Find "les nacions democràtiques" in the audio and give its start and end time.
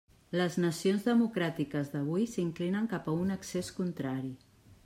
0.39-1.93